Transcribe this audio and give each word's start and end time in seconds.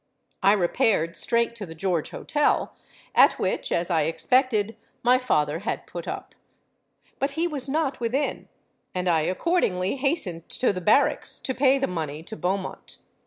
I 0.41 0.53
repaired 0.53 1.15
straight 1.15 1.53
to 1.57 1.65
the 1.67 1.75
George 1.75 2.09
Hotel, 2.09 2.75
at 3.13 3.33
which, 3.37 3.71
as 3.71 3.91
I 3.91 4.05
expected, 4.05 4.75
my 5.03 5.19
father 5.19 5.59
had 5.59 5.85
put 5.85 6.07
up. 6.07 6.33
But 7.19 7.33
he 7.37 7.47
was 7.47 7.69
not 7.69 7.99
within; 7.99 8.47
and 8.95 9.07
I 9.07 9.21
accordingly 9.21 9.97
hastened 9.97 10.49
to 10.49 10.73
the 10.73 10.81
barracks 10.81 11.37
to 11.37 11.53
pay 11.53 11.77
the 11.77 11.85
money 11.85 12.23
to 12.23 12.35
Beaumont. 12.35 12.97